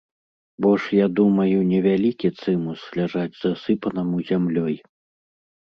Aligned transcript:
Бо 0.61 0.69
ж, 0.77 0.87
я 0.99 1.07
думаю, 1.19 1.57
невялікі 1.73 2.33
цымус 2.41 2.81
ляжаць 3.03 3.39
засыпанаму 3.43 4.17
зямлёй. 4.33 4.75